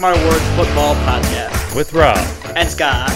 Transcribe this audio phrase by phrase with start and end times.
[0.00, 2.18] Welcome back Mark My Words Football Podcast with Rob
[2.56, 3.10] and Scott.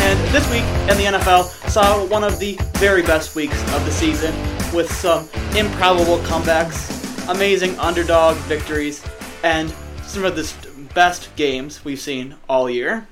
[0.00, 3.90] And this week in the NFL saw one of the very best weeks of the
[3.90, 4.34] season
[4.74, 9.04] with some improbable comebacks, amazing underdog victories,
[9.42, 9.72] and
[10.02, 10.54] some of the
[10.94, 13.06] best games we've seen all year.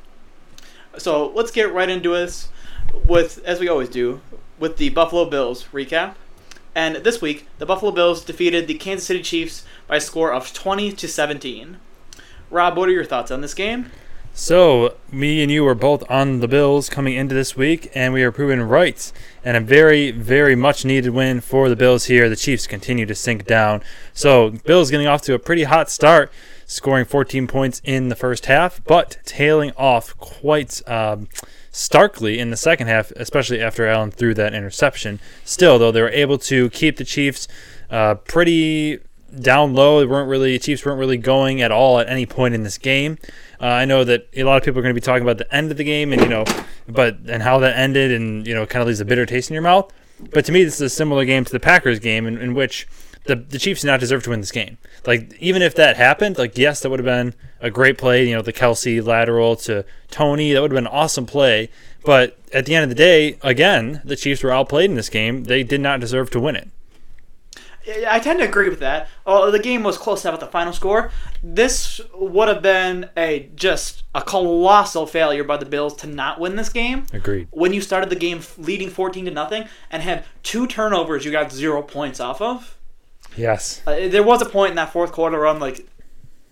[0.98, 2.48] So let's get right into this
[3.06, 4.20] with, as we always do,
[4.59, 6.14] with the Buffalo Bills recap.
[6.74, 10.52] And this week, the Buffalo Bills defeated the Kansas City Chiefs by a score of
[10.52, 11.78] 20 to 17.
[12.54, 13.90] Rob, what are your thoughts on this game?
[14.32, 18.22] So, me and you were both on the Bills coming into this week, and we
[18.22, 19.12] are proven right.
[19.45, 22.28] And a very, very much needed win for the Bills here.
[22.28, 23.82] The Chiefs continue to sink down.
[24.12, 26.32] So, Bills getting off to a pretty hot start,
[26.64, 30.80] scoring 14 points in the first half, but tailing off quite.
[30.88, 31.29] Um,
[31.73, 35.18] starkly in the second half, especially after Allen threw that interception.
[35.45, 37.48] Still, though, they were able to keep the Chiefs
[37.90, 39.01] uh, pretty
[39.40, 40.01] down low.
[40.01, 43.18] They weren't really Chiefs weren't really going at all at any point in this game.
[43.60, 45.54] Uh, I know that a lot of people are going to be talking about the
[45.54, 46.45] end of the game and you know,
[46.88, 49.54] but and how that ended and you know kind of leaves a bitter taste in
[49.54, 49.93] your mouth.
[50.32, 52.87] But to me, this is a similar game to the Packers game in, in which
[53.24, 54.79] the the Chiefs did not deserve to win this game.
[55.07, 58.29] Like even if that happened, like yes, that would have been a great play.
[58.29, 61.71] You know, the Kelce lateral to Toney, that would have been an awesome play.
[62.04, 65.44] But at the end of the day, again, the Chiefs were outplayed in this game.
[65.44, 66.69] They did not deserve to win it.
[68.09, 69.09] I tend to agree with that.
[69.27, 71.10] Oh, the game was close enough at the final score.
[71.43, 76.56] This would have been a just a colossal failure by the Bills to not win
[76.56, 77.06] this game.
[77.12, 77.49] Agreed.
[77.50, 81.53] When you started the game leading fourteen to nothing and had two turnovers, you got
[81.53, 82.78] zero points off of.
[83.37, 83.82] Yes.
[83.87, 85.87] Uh, there was a point in that fourth quarter where I'm like,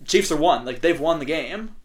[0.05, 0.65] Chiefs are won.
[0.65, 1.75] Like they've won the game,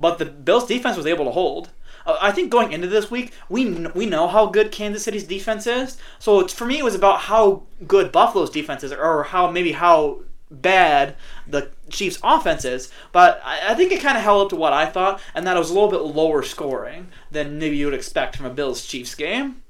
[0.00, 1.70] but the Bills defense was able to hold.
[2.08, 5.66] Uh, I think going into this week, we we know how good Kansas City's defense
[5.66, 5.98] is.
[6.18, 10.20] So for me, it was about how good Buffalo's defense is, or how maybe how
[10.50, 11.14] bad
[11.46, 12.90] the Chiefs' offense is.
[13.12, 15.56] But I, I think it kind of held up to what I thought, and that
[15.56, 18.86] it was a little bit lower scoring than maybe you would expect from a Bills
[18.86, 19.62] Chiefs game.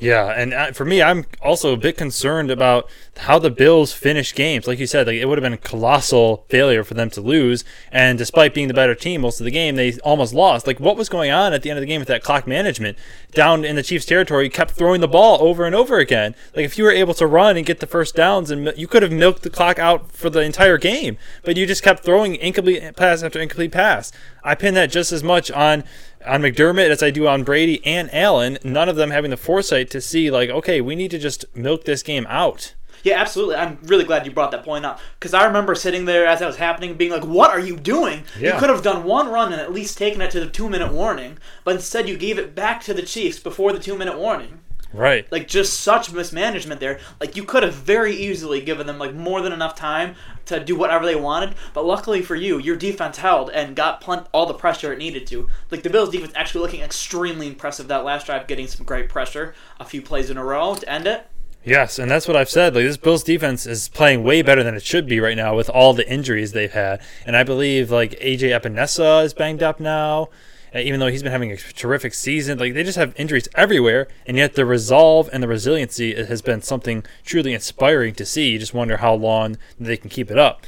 [0.00, 4.34] Yeah, and uh, for me, I'm also a bit concerned about how the Bills finish
[4.34, 4.66] games.
[4.66, 7.64] Like you said, like it would have been a colossal failure for them to lose.
[7.92, 10.66] And despite being the better team most of the game, they almost lost.
[10.66, 12.98] Like what was going on at the end of the game with that clock management
[13.32, 14.48] down in the Chiefs' territory?
[14.48, 16.34] Kept throwing the ball over and over again.
[16.56, 19.02] Like if you were able to run and get the first downs, and you could
[19.02, 22.96] have milked the clock out for the entire game, but you just kept throwing incomplete
[22.96, 24.10] pass after incomplete pass.
[24.42, 25.84] I pin that just as much on
[26.26, 29.90] on McDermott as I do on Brady and Allen, none of them having the foresight
[29.90, 32.74] to see like, okay, we need to just milk this game out.
[33.02, 33.56] Yeah, absolutely.
[33.56, 36.46] I'm really glad you brought that point up because I remember sitting there as that
[36.46, 38.24] was happening, being like, "What are you doing?
[38.40, 38.54] Yeah.
[38.54, 40.90] You could have done one run and at least taken it to the two minute
[40.90, 44.60] warning, but instead you gave it back to the Chiefs before the two minute warning."
[44.94, 45.30] Right.
[45.32, 47.00] Like just such mismanagement there.
[47.20, 50.14] Like you could have very easily given them like more than enough time
[50.46, 51.54] to do whatever they wanted.
[51.72, 55.26] But luckily for you, your defense held and got plenty, all the pressure it needed
[55.28, 55.48] to.
[55.70, 59.54] Like the Bills' defense actually looking extremely impressive that last drive, getting some great pressure,
[59.80, 61.26] a few plays in a row to end it.
[61.64, 62.74] Yes, and that's what I've said.
[62.74, 65.70] Like this Bills defense is playing way better than it should be right now with
[65.70, 67.00] all the injuries they've had.
[67.26, 70.28] And I believe like AJ Epenesa is banged up now.
[70.74, 72.58] Uh, even though he's been having a terrific season.
[72.58, 76.62] Like they just have injuries everywhere, and yet the resolve and the resiliency has been
[76.62, 78.50] something truly inspiring to see.
[78.50, 80.62] You just wonder how long they can keep it up.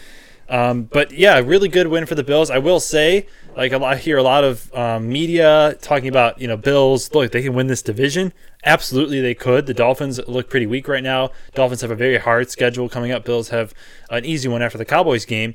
[0.49, 2.51] Um, but yeah, really good win for the Bills.
[2.51, 6.57] I will say, like I hear a lot of um, media talking about you know
[6.57, 7.13] Bills.
[7.13, 8.33] Look, they can win this division.
[8.65, 9.67] Absolutely, they could.
[9.67, 11.31] The Dolphins look pretty weak right now.
[11.55, 13.25] Dolphins have a very hard schedule coming up.
[13.25, 13.75] Bills have
[14.09, 15.55] an easy one after the Cowboys game,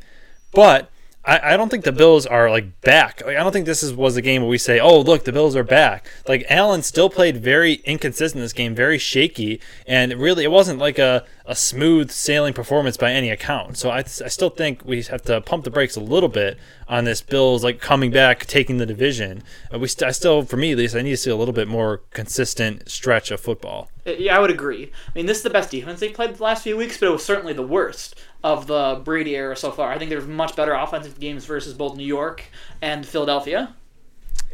[0.52, 0.90] but
[1.24, 3.22] I, I don't think the Bills are like back.
[3.26, 5.56] I don't think this is was a game where we say, "Oh, look, the Bills
[5.56, 10.44] are back." Like Allen still played very inconsistent in this game, very shaky, and really
[10.44, 13.78] it wasn't like a, a smooth sailing performance by any account.
[13.78, 16.58] So I, I still think we have to pump the brakes a little bit
[16.88, 19.44] on this Bills like coming back, taking the division.
[19.72, 21.54] Uh, we st- I still, for me at least, I need to see a little
[21.54, 23.90] bit more consistent stretch of football.
[24.06, 24.92] Yeah, I would agree.
[25.08, 27.12] I mean, this is the best defense they played the last few weeks, but it
[27.12, 29.92] was certainly the worst of the Brady era so far.
[29.92, 32.44] I think there's much better offensive games versus both New York
[32.82, 33.76] and Philadelphia.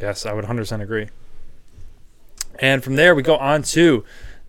[0.00, 1.08] Yes, I would 100% agree.
[2.58, 4.04] And from there, we go on to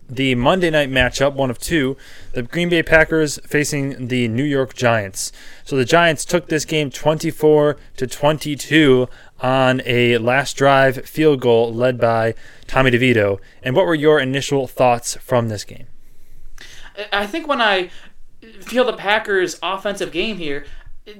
[0.08, 1.96] the Monday night matchup, one of two,
[2.32, 5.30] the Green Bay Packers facing the New York Giants.
[5.64, 9.08] So the Giants took this game 24 to 22
[9.40, 12.34] on a last drive field goal led by
[12.66, 13.38] Tommy DeVito.
[13.62, 15.86] And what were your initial thoughts from this game?
[17.12, 17.90] I think when I
[18.60, 20.64] feel the Packers' offensive game here,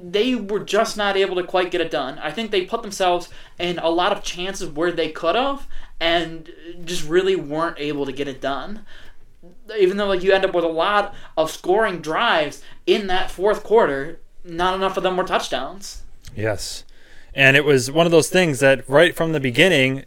[0.00, 2.18] they were just not able to quite get it done.
[2.18, 3.28] I think they put themselves
[3.58, 5.66] in a lot of chances where they could have
[5.98, 6.50] and
[6.84, 8.84] just really weren't able to get it done.
[9.78, 13.62] Even though like you end up with a lot of scoring drives in that fourth
[13.62, 16.02] quarter, not enough of them were touchdowns.
[16.34, 16.84] Yes.
[17.34, 20.04] And it was one of those things that right from the beginning,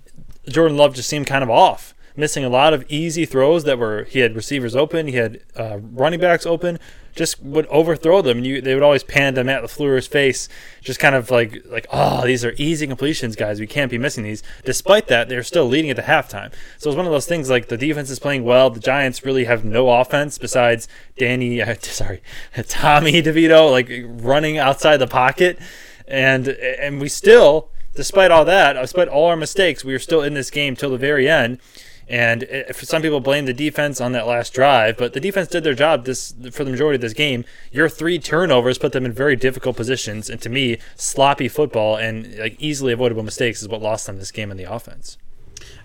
[0.48, 4.04] Jordan Love just seemed kind of off, missing a lot of easy throws that were
[4.04, 6.80] he had receivers open, he had uh, running backs open,
[7.16, 8.38] just would overthrow them.
[8.38, 10.50] And you, they would always pan to Matt LaFleur's face,
[10.82, 13.60] just kind of like like oh these are easy completions, guys.
[13.60, 14.44] We can't be missing these.
[14.64, 16.54] Despite that, they're still leading at the halftime.
[16.78, 18.70] So it's one of those things like the defense is playing well.
[18.70, 20.88] The Giants really have no offense besides
[21.18, 22.22] Danny, uh, sorry,
[22.68, 25.60] Tommy DeVito like running outside the pocket,
[26.08, 27.70] and and we still.
[27.96, 30.98] Despite all that, despite all our mistakes, we were still in this game till the
[30.98, 31.60] very end.
[32.08, 35.64] And if some people blame the defense on that last drive, but the defense did
[35.64, 37.46] their job this for the majority of this game.
[37.72, 42.38] Your three turnovers put them in very difficult positions, and to me, sloppy football and
[42.38, 45.18] like easily avoidable mistakes is what lost them this game in the offense.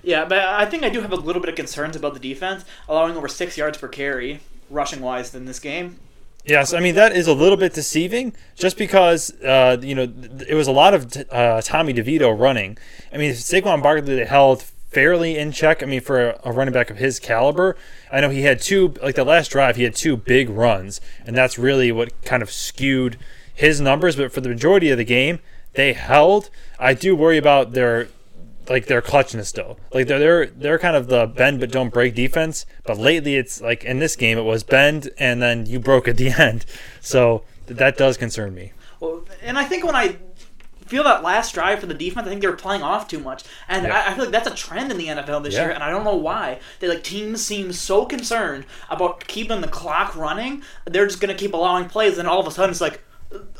[0.02, 2.64] Yeah, but I think I do have a little bit of concerns about the defense,
[2.88, 5.98] allowing over six yards per carry, rushing wise, in this game.
[6.44, 10.10] Yes, I mean that is a little bit deceiving, just because uh, you know
[10.48, 12.78] it was a lot of uh, Tommy DeVito running.
[13.12, 15.82] I mean, Saquon Barkley held fairly in check.
[15.82, 17.76] I mean, for a, running back of his caliber,
[18.10, 21.36] I know he had two, like the last drive, he had two big runs, and
[21.36, 23.18] that's really what kind of skewed
[23.54, 24.16] his numbers.
[24.16, 25.40] But for the majority of the game,
[25.74, 26.50] they held.
[26.78, 28.08] I do worry about their
[28.68, 29.76] like their clutchness though.
[29.92, 32.66] Like they're they're they're kind of the bend but don't break defense.
[32.84, 36.16] But lately, it's like in this game, it was bend and then you broke at
[36.16, 36.66] the end.
[37.00, 38.72] So that does concern me.
[39.00, 40.16] Well, and I think when I
[40.88, 43.44] feel that last drive for the defense, I think they were playing off too much,
[43.68, 44.02] and yeah.
[44.06, 45.66] I, I, feel like that's a trend in the NFL this yeah.
[45.66, 46.60] year, and I don't know why.
[46.80, 51.54] They like teams seem so concerned about keeping the clock running, they're just gonna keep
[51.54, 53.02] allowing plays, and all of a sudden it's like,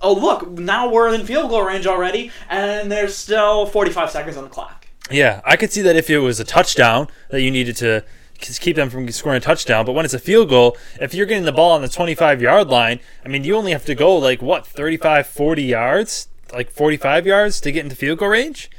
[0.03, 4.45] oh look, now we're in field goal range already, and there's still 45 seconds on
[4.45, 4.87] the clock.
[5.11, 8.05] Yeah, I could see that if it was a touchdown that you needed to
[8.41, 9.85] keep them from scoring a touchdown.
[9.85, 12.69] But when it's a field goal, if you're getting the ball on the 25 yard
[12.69, 17.27] line, I mean, you only have to go like what 35, 40 yards like 45
[17.27, 18.71] yards to get into field goal range.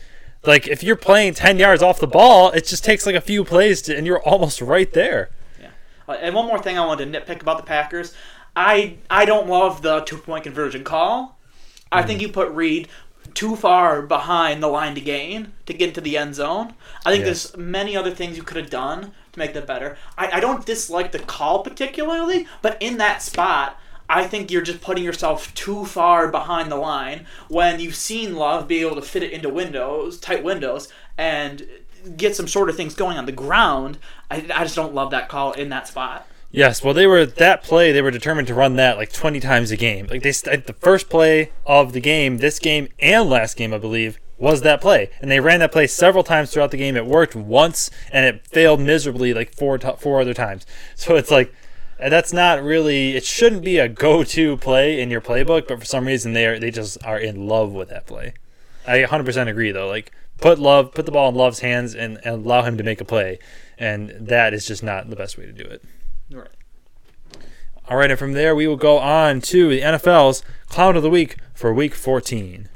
[0.44, 3.44] Like if you're playing 10 yards off the ball, it just takes like a few
[3.44, 5.30] plays to, and you're almost right there.
[5.60, 5.69] Yeah.
[6.07, 8.13] Uh, and one more thing I wanted to nitpick about the Packers.
[8.56, 11.38] I I don't love the two point conversion call.
[11.92, 12.07] I mm.
[12.07, 12.88] think you put Reed
[13.33, 16.74] too far behind the line to gain to get into the end zone.
[17.06, 17.51] I think yes.
[17.51, 19.98] there's many other things you could have done to make that better.
[20.18, 23.80] I, I don't dislike the call particularly, but in that spot,
[24.10, 28.68] I think you're just putting yourself too far behind the line when you've seen Love
[28.68, 31.68] be able to fit it into windows, tight windows, and
[32.18, 34.00] get some sort of things going on the ground.
[34.32, 36.28] I, I just don't love that call in that spot.
[36.52, 37.92] Yes, well, they were that play.
[37.92, 40.08] They were determined to run that like 20 times a game.
[40.08, 44.20] Like they, the first play of the game, this game and last game, I believe,
[44.40, 46.96] was that play, and they ran that play several times throughout the game.
[46.96, 50.66] It worked once, and it failed miserably like four four other times.
[50.96, 51.54] So it's like
[52.00, 55.86] and that's not really it shouldn't be a go-to play in your playbook but for
[55.86, 58.34] some reason they are they just are in love with that play.
[58.88, 59.88] I 100% agree though.
[59.88, 63.01] Like put love put the ball in love's hands and, and allow him to make
[63.01, 63.40] a play
[63.78, 65.84] and that is just not the best way to do it.
[66.31, 66.48] Right.
[67.90, 71.10] All right and from there we will go on to the nfl's clown of the
[71.10, 72.69] week for week 14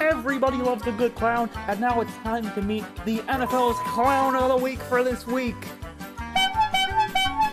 [0.00, 4.48] Everybody loves a good clown, and now it's time to meet the NFL's clown of
[4.48, 5.56] the week for this week.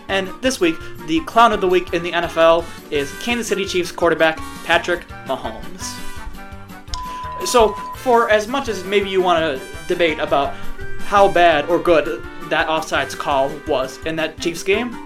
[0.08, 3.92] And this week, the clown of the week in the NFL is Kansas City Chiefs
[3.92, 5.94] quarterback Patrick Mahomes.
[7.46, 10.54] So, for as much as maybe you want to debate about
[11.00, 14.96] how bad or good that offsides call was in that Chiefs game,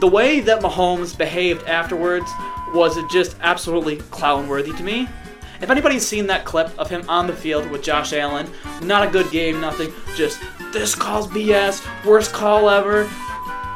[0.00, 2.30] the way that Mahomes behaved afterwards
[2.74, 5.08] was just absolutely clown worthy to me.
[5.60, 8.50] If anybody's seen that clip of him on the field with Josh Allen,
[8.82, 10.40] not a good game, nothing, just
[10.72, 13.08] this call's BS, worst call ever,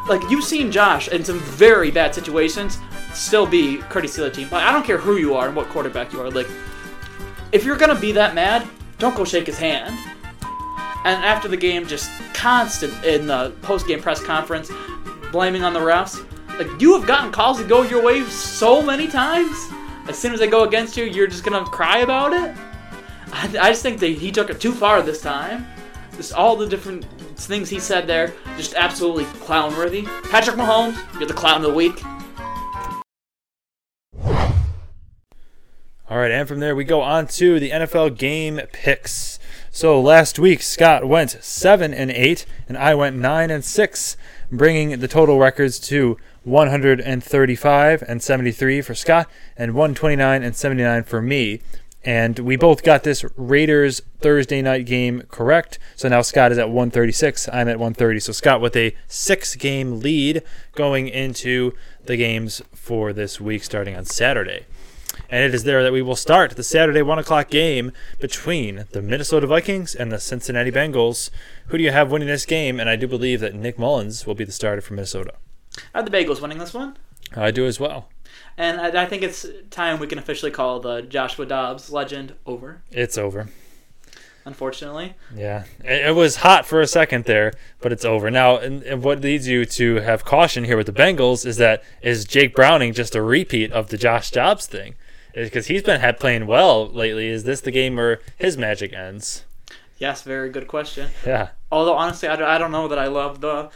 [0.09, 2.79] like you've seen Josh in some very bad situations
[3.13, 4.49] still be courtesy of team.
[4.51, 6.31] Like, I don't care who you are and what quarterback you are.
[6.31, 6.49] Like,
[7.53, 8.67] if you're gonna be that mad,
[8.99, 9.99] don't go shake his hand.
[11.05, 14.71] And after the game, just constant in the post-game press conference,
[15.33, 16.25] blaming on the refs.
[16.59, 19.69] Like you have gotten calls that go your way so many times.
[20.09, 22.57] As soon as they go against you, you're just gonna cry about it.
[23.33, 25.67] I, I just think that he took it too far this time.
[26.17, 27.07] Just all the different
[27.47, 30.03] things he said there, just absolutely clown worthy.
[30.31, 32.03] Patrick Mahomes, you're the clown of the week.
[36.11, 39.39] All right, and from there we go on to the NFL game picks.
[39.71, 44.17] So last week Scott went seven and eight, and I went nine and six,
[44.51, 51.21] bringing the total records to 135 and 73 for Scott, and 129 and 79 for
[51.21, 51.61] me.
[52.05, 55.79] And we both got this Raiders Thursday night game correct.
[55.97, 57.49] So now Scott is at 136.
[57.49, 58.21] I'm at 130.
[58.21, 60.43] So Scott with a six game lead
[60.75, 61.73] going into
[62.05, 64.67] the games for this week starting on Saturday.
[65.29, 69.03] And it is there that we will start the Saturday 1 o'clock game between the
[69.03, 71.31] Minnesota Vikings and the Cincinnati Bengals.
[71.67, 72.79] Who do you have winning this game?
[72.79, 75.35] And I do believe that Nick Mullens will be the starter for Minnesota.
[75.93, 76.97] I have the Bagels winning this one.
[77.37, 78.09] I do as well.
[78.57, 82.83] And I, I think it's time we can officially call the Joshua Dobbs legend over,
[82.91, 83.49] It's over.
[84.45, 85.15] unfortunately.
[85.35, 88.57] Yeah, it, it was hot for a second there, but it's over now.
[88.57, 92.25] And, and what leads you to have caution here with the Bengals is that is
[92.25, 94.95] Jake Browning just a repeat of the Josh Dobbs thing?
[95.35, 97.29] Because he's been playing well lately.
[97.29, 99.45] Is this the game where his magic ends?
[99.99, 101.11] Yes, very good question.
[101.27, 103.69] Yeah, Although, honestly, I don't, I don't know that I love the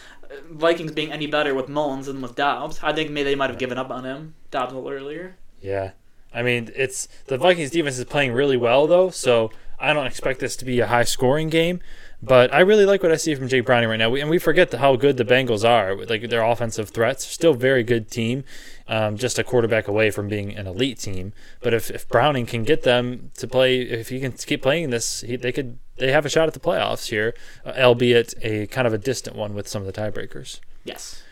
[0.50, 2.80] Vikings being any better with Mullens than with Dobbs.
[2.82, 5.36] I think maybe they might have given up on him, Dobbs, a little earlier.
[5.60, 5.92] yeah.
[6.34, 10.40] I mean, it's the Vikings defense is playing really well though, so I don't expect
[10.40, 11.80] this to be a high scoring game.
[12.24, 14.38] But I really like what I see from Jake Browning right now, we, and we
[14.38, 15.96] forget the, how good the Bengals are.
[15.96, 18.44] Like their offensive threats, still very good team,
[18.86, 21.32] um, just a quarterback away from being an elite team.
[21.60, 25.22] But if, if Browning can get them to play, if he can keep playing this,
[25.22, 28.86] he, they could they have a shot at the playoffs here, uh, albeit a kind
[28.86, 30.60] of a distant one with some of the tiebreakers.
[30.84, 31.22] Yes.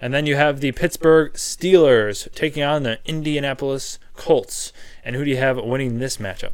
[0.00, 4.72] And then you have the Pittsburgh Steelers taking on the Indianapolis Colts.
[5.04, 6.52] And who do you have winning this matchup?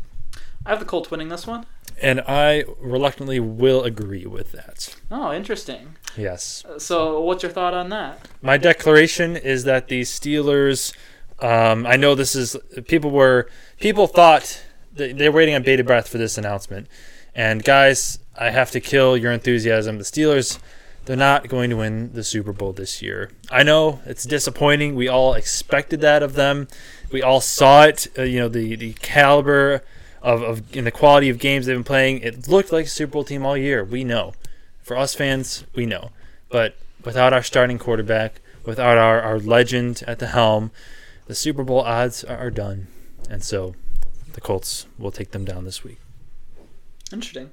[0.64, 1.66] I have the Colts winning this one.
[2.02, 4.96] And I reluctantly will agree with that.
[5.10, 5.96] Oh, interesting.
[6.16, 6.64] Yes.
[6.78, 8.28] So, what's your thought on that?
[8.42, 10.94] My declaration is that the Steelers.
[11.40, 13.48] Um, I know this is people were
[13.80, 16.86] people thought they, they're waiting on bated breath for this announcement,
[17.34, 19.98] and guys, I have to kill your enthusiasm.
[19.98, 20.58] The Steelers,
[21.04, 23.30] they're not going to win the Super Bowl this year.
[23.50, 24.94] I know it's disappointing.
[24.94, 26.68] We all expected that of them.
[27.10, 28.06] We all saw it.
[28.16, 29.82] Uh, you know the the caliber
[30.24, 32.20] of, of and the quality of games they've been playing.
[32.20, 33.84] It looked like a Super Bowl team all year.
[33.84, 34.32] We know.
[34.82, 36.10] For us fans, we know.
[36.48, 40.70] But without our starting quarterback, without our, our legend at the helm,
[41.26, 42.88] the Super Bowl odds are, are done.
[43.28, 43.74] And so
[44.32, 46.00] the Colts will take them down this week.
[47.12, 47.50] Interesting.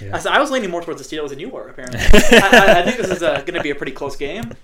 [0.00, 0.20] Yeah.
[0.28, 2.00] I, was leaning more towards the Steelers than you were, apparently.
[2.02, 4.54] I, I, think this is uh, going to be a pretty close game.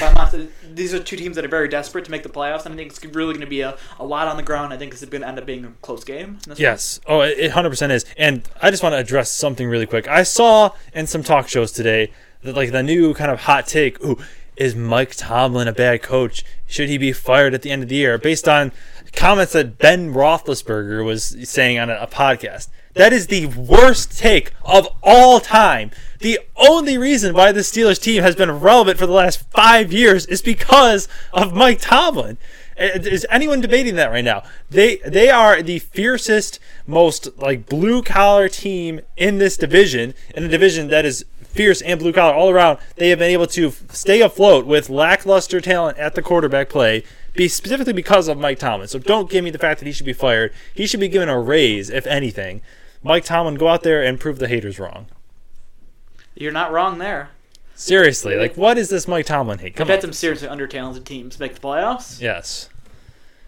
[0.00, 0.34] Not,
[0.72, 2.90] these are two teams that are very desperate to make the playoffs, and I think
[2.90, 4.72] it's really going to be a, a lot on the ground.
[4.72, 6.38] I think this is going to end up being a close game.
[6.56, 7.00] Yes.
[7.06, 8.04] Oh, it it 100% is.
[8.16, 10.08] And I just want to address something really quick.
[10.08, 12.12] I saw in some talk shows today
[12.42, 14.18] that, like, the new kind of hot take ooh,
[14.56, 16.44] is Mike Tomlin a bad coach?
[16.66, 18.18] Should he be fired at the end of the year?
[18.18, 18.72] Based on
[19.14, 22.68] comments that Ben Roethlisberger was saying on a, a podcast.
[22.94, 25.90] That is the worst take of all time.
[26.20, 30.26] The only reason why the Steelers team has been relevant for the last five years
[30.26, 32.38] is because of Mike Tomlin.
[32.78, 34.42] Uh, Is anyone debating that right now?
[34.70, 40.48] They they are the fiercest, most like blue collar team in this division, in a
[40.48, 42.78] division that is fierce and blue collar all around.
[42.96, 47.48] They have been able to stay afloat with lackluster talent at the quarterback play, be
[47.48, 48.88] specifically because of Mike Tomlin.
[48.88, 50.52] So don't give me the fact that he should be fired.
[50.74, 52.60] He should be given a raise, if anything.
[53.04, 55.06] Mike Tomlin, go out there and prove the haters wrong.
[56.34, 57.30] You're not wrong there.
[57.76, 59.76] Seriously, like what is this Mike Tomlin hate?
[59.76, 60.02] Come I've had on.
[60.02, 62.20] some seriously under talented teams make the playoffs.
[62.20, 62.68] Yes.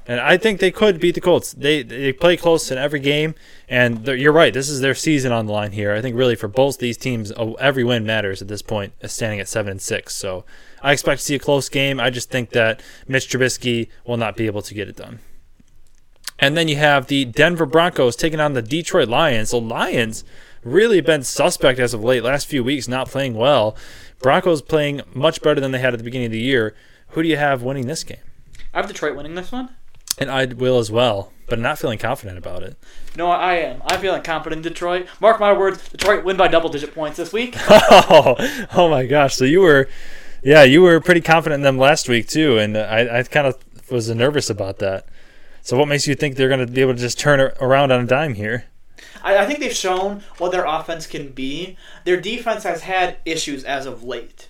[0.09, 1.53] And I think they could beat the Colts.
[1.53, 3.35] They they play close in every game,
[3.69, 4.53] and you're right.
[4.53, 5.93] This is their season on the line here.
[5.93, 9.41] I think really for both these teams, every win matters at this point, uh, standing
[9.41, 10.15] at seven and six.
[10.15, 10.45] So
[10.83, 11.99] I expect to see a close game.
[11.99, 15.19] I just think that Mitch Trubisky will not be able to get it done.
[16.39, 19.51] And then you have the Denver Broncos taking on the Detroit Lions.
[19.51, 20.25] The Lions
[20.63, 22.23] really been suspect as of late.
[22.23, 23.77] Last few weeks, not playing well.
[24.21, 26.75] Broncos playing much better than they had at the beginning of the year.
[27.11, 28.19] Who do you have winning this game?
[28.75, 29.71] I have Detroit winning this one.
[30.19, 32.77] And I will as well, but not feeling confident about it.
[33.17, 33.83] No, I am.
[33.87, 35.07] I'm feeling confident in Detroit.
[35.21, 37.55] Mark my words, Detroit win by double digit points this week.
[37.69, 39.37] oh, oh my gosh!
[39.37, 39.89] So you were,
[40.43, 43.59] yeah, you were pretty confident in them last week too, and I, I kind of
[43.91, 45.07] was nervous about that.
[45.67, 48.01] So what makes you think they're going to be able to just turn around on
[48.01, 48.67] a dime here?
[49.25, 51.77] I, I think they've shown what their offense can be.
[52.05, 54.49] Their defense has had issues as of late.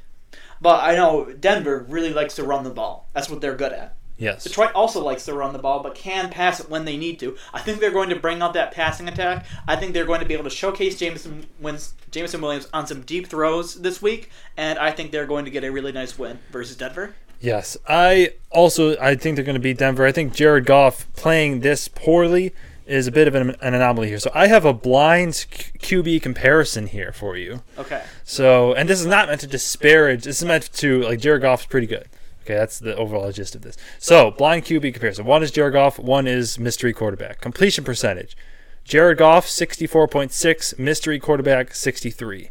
[0.61, 3.09] But I know Denver really likes to run the ball.
[3.15, 3.97] That's what they're good at.
[4.19, 4.45] Yes.
[4.45, 7.39] Detroit also likes to run the ball, but can pass it when they need to.
[7.55, 9.47] I think they're going to bring out that passing attack.
[9.67, 13.01] I think they're going to be able to showcase Jameson wins Jameson Williams on some
[13.01, 16.41] deep throws this week, and I think they're going to get a really nice win
[16.53, 17.15] versus Denver.
[17.41, 20.07] Yes, I also I think they're going to beat Denver.
[20.07, 22.53] I think Jared Goff playing this poorly
[22.87, 24.19] is a bit of an, an anomaly here.
[24.19, 27.63] So I have a blind Q- QB comparison here for you.
[27.77, 28.03] Okay.
[28.25, 30.25] So, and this is not meant to disparage.
[30.25, 32.09] This is meant to like Jared Goff's pretty good.
[32.45, 33.77] Okay, that's the overall gist of this.
[33.99, 35.25] So, blind QB comparison.
[35.25, 35.99] One is Jared Goff.
[35.99, 37.41] One is mystery quarterback.
[37.41, 38.37] Completion percentage.
[38.85, 42.51] Jared Goff 64.6, mystery quarterback 63.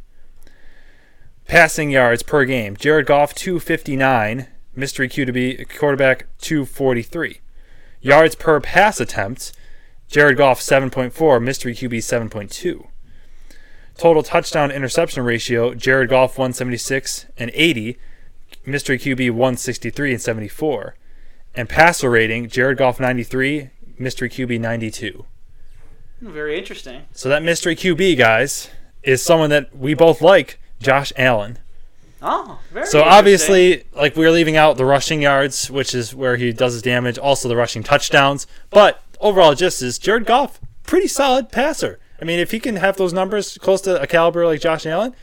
[1.48, 2.76] Passing yards per game.
[2.76, 7.40] Jared Goff 259, mystery QB quarterback 243.
[8.02, 9.54] Yards per pass attempt.
[10.08, 12.88] Jared Goff 7.4, mystery QB 7.2.
[13.98, 15.74] Total touchdown interception ratio.
[15.74, 17.98] Jared Goff 176 and 80,
[18.66, 20.96] mystery QB 163 and 74.
[21.56, 22.50] And passer rating.
[22.50, 25.26] Jared Goff 93, mystery QB 92.
[26.20, 27.04] Hmm, very interesting.
[27.14, 28.70] So that mystery QB guys
[29.04, 31.58] is someone that we both like, Josh Allen.
[32.22, 36.52] Oh, very So obviously, like we're leaving out the rushing yards, which is where he
[36.52, 38.48] does his damage, also the rushing touchdowns.
[38.70, 42.00] But overall, just is Jared Goff pretty solid passer.
[42.22, 45.16] I mean, if he can have those numbers close to a caliber like Josh Allen,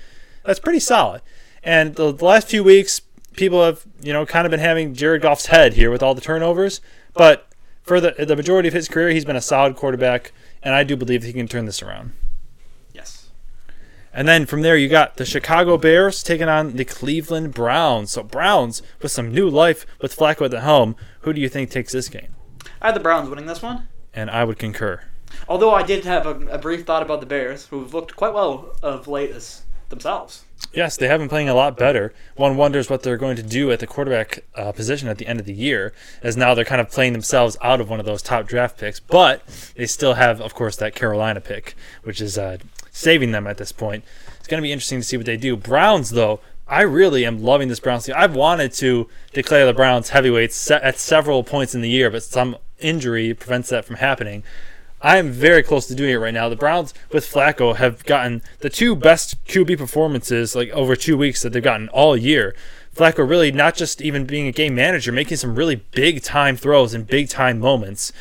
[0.44, 1.22] that's pretty solid.
[1.62, 3.00] And the, the last few weeks,
[3.34, 6.20] people have you know kind of been having Jared Goff's head here with all the
[6.20, 6.80] turnovers.
[7.14, 7.48] But
[7.82, 10.32] for the the majority of his career, he's been a solid quarterback,
[10.62, 12.12] and I do believe he can turn this around.
[14.14, 18.12] And then from there, you got the Chicago Bears taking on the Cleveland Browns.
[18.12, 20.96] So Browns with some new life with Flacco at the helm.
[21.20, 22.34] Who do you think takes this game?
[22.80, 23.88] I had the Browns winning this one.
[24.12, 25.02] And I would concur.
[25.48, 28.76] Although I did have a, a brief thought about the Bears, who've looked quite well
[28.82, 30.44] of late as themselves.
[30.72, 32.12] Yes, they have been playing a lot better.
[32.36, 35.40] One wonders what they're going to do at the quarterback uh, position at the end
[35.40, 35.92] of the year,
[36.22, 39.00] as now they're kind of playing themselves out of one of those top draft picks.
[39.00, 39.42] But
[39.76, 42.58] they still have, of course, that Carolina pick, which is uh,
[42.92, 44.04] saving them at this point.
[44.38, 45.56] It's going to be interesting to see what they do.
[45.56, 48.14] Browns, though, I really am loving this Browns team.
[48.16, 52.56] I've wanted to declare the Browns heavyweights at several points in the year, but some
[52.78, 54.42] injury prevents that from happening.
[55.00, 56.48] I am very close to doing it right now.
[56.48, 61.42] The Browns with Flacco have gotten the two best QB performances like over two weeks
[61.42, 62.54] that they've gotten all year.
[62.94, 66.94] Flacco really not just even being a game manager, making some really big time throws
[66.94, 68.12] and big time moments.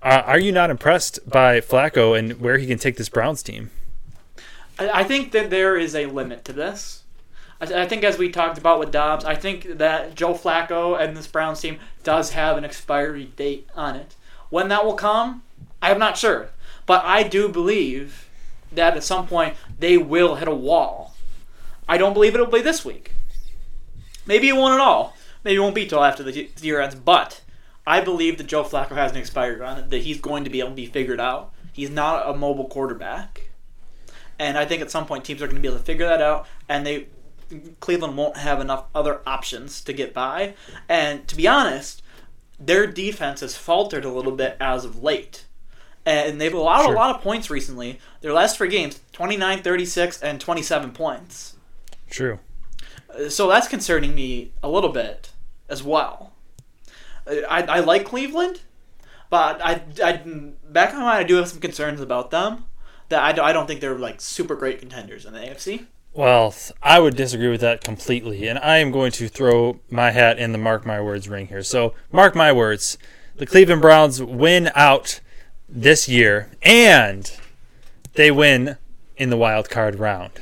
[0.00, 3.70] Uh, are you not impressed by Flacco and where he can take this Browns team?
[4.78, 7.02] I, think that there is a limit to this.
[7.60, 11.16] I, I think, as we talked about with Dobbs, I think that Joe Flacco and
[11.16, 14.14] this Browns team does have an expiry date on it.
[14.50, 15.42] When that will come,
[15.80, 16.50] I'm not sure.
[16.86, 18.28] But I do believe
[18.70, 21.14] that at some point they will hit a wall.
[21.88, 23.12] I don't believe it'll be this week.
[24.26, 25.16] Maybe it won't at all.
[25.44, 26.94] Maybe it won't be till after the year ends.
[26.94, 27.42] But
[27.86, 30.60] I believe that Joe Flacco has an expiry on it, that he's going to be
[30.60, 31.52] able to be figured out.
[31.72, 33.51] He's not a mobile quarterback.
[34.38, 36.20] And I think at some point teams are going to be able to figure that
[36.20, 37.06] out, and they
[37.80, 40.54] Cleveland won't have enough other options to get by.
[40.88, 42.02] And to be honest,
[42.58, 45.44] their defense has faltered a little bit as of late.
[46.04, 46.94] And they've allowed Sure.
[46.94, 48.00] a lot of points recently.
[48.22, 51.56] Their last three games 29, 36, and 27 points.
[52.10, 52.38] True.
[53.14, 55.30] Uh, so that's concerning me a little bit
[55.68, 56.32] as well.
[57.26, 58.62] Uh, I, I like Cleveland,
[59.30, 60.12] but I, I
[60.68, 62.64] back in my mind I do have some concerns about them.
[63.12, 65.84] That I, I don't think they're like super great contenders in the AFC.
[66.14, 70.38] Well, I would disagree with that completely, and I am going to throw my hat
[70.38, 71.62] in the mark my words ring here.
[71.62, 72.96] So, mark my words,
[73.36, 75.20] the Cleveland Browns win out
[75.68, 77.30] this year, and
[78.14, 78.78] they win
[79.18, 80.32] in the wild card round.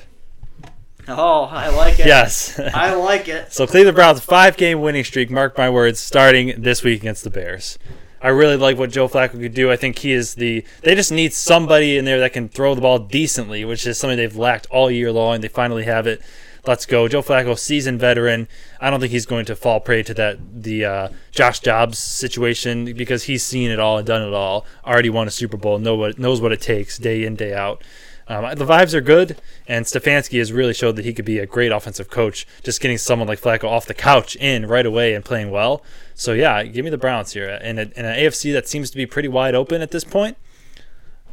[1.08, 2.06] Oh, I like it.
[2.06, 2.58] Yes.
[2.72, 3.52] I like it.
[3.52, 7.30] so Cleveland Browns five game winning streak, mark my words, starting this week against the
[7.30, 7.78] Bears.
[8.22, 9.70] I really like what Joe Flacco could do.
[9.70, 10.64] I think he is the.
[10.82, 14.16] They just need somebody in there that can throw the ball decently, which is something
[14.16, 15.40] they've lacked all year long.
[15.40, 16.20] They finally have it.
[16.66, 18.46] Let's go, Joe Flacco, seasoned veteran.
[18.80, 22.92] I don't think he's going to fall prey to that the uh, Josh Dobbs situation
[22.92, 24.66] because he's seen it all and done it all.
[24.84, 27.82] Already won a Super Bowl, know what knows what it takes day in day out.
[28.30, 31.46] Um, the vibes are good, and Stefanski has really showed that he could be a
[31.46, 32.46] great offensive coach.
[32.62, 35.82] Just getting someone like Flacco off the couch in right away and playing well.
[36.14, 38.96] So yeah, give me the Browns here in, a, in an AFC that seems to
[38.96, 40.36] be pretty wide open at this point.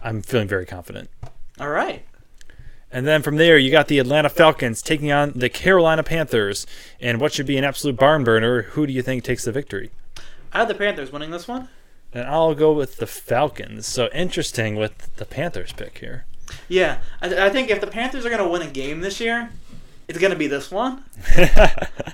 [0.03, 1.11] I'm feeling very confident.
[1.59, 2.03] All right.
[2.91, 6.65] And then from there, you got the Atlanta Falcons taking on the Carolina Panthers,
[6.99, 8.63] and what should be an absolute barn burner.
[8.63, 9.91] Who do you think takes the victory?
[10.51, 11.69] I have the Panthers winning this one.
[12.11, 13.85] And I'll go with the Falcons.
[13.85, 16.25] So interesting with the Panthers pick here.
[16.67, 19.49] Yeah, I, I think if the Panthers are going to win a game this year,
[20.07, 21.03] it's going to be this one.